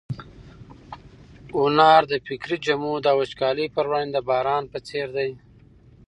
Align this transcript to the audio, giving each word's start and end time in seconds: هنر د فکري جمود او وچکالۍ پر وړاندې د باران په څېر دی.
هنر 1.59 2.01
د 2.11 2.13
فکري 2.27 2.57
جمود 2.65 3.03
او 3.11 3.17
وچکالۍ 3.21 3.65
پر 3.75 3.85
وړاندې 3.89 4.13
د 4.15 4.19
باران 4.29 4.63
په 4.73 4.79
څېر 4.87 5.07
دی. 5.17 5.31